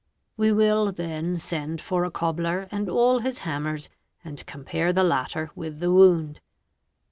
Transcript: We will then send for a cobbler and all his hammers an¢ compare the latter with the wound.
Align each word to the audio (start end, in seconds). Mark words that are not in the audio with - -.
We 0.35 0.51
will 0.51 0.91
then 0.91 1.35
send 1.35 1.79
for 1.79 2.05
a 2.05 2.09
cobbler 2.09 2.67
and 2.71 2.89
all 2.89 3.19
his 3.19 3.37
hammers 3.45 3.87
an¢ 4.25 4.43
compare 4.47 4.91
the 4.91 5.03
latter 5.03 5.51
with 5.53 5.79
the 5.79 5.91
wound. 5.91 6.39